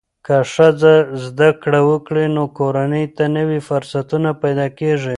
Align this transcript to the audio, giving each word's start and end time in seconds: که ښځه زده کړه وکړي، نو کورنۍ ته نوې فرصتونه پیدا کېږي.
که 0.25 0.37
ښځه 0.53 0.93
زده 1.25 1.49
کړه 1.61 1.79
وکړي، 1.89 2.25
نو 2.35 2.43
کورنۍ 2.57 3.05
ته 3.15 3.23
نوې 3.37 3.59
فرصتونه 3.69 4.29
پیدا 4.43 4.67
کېږي. 4.79 5.09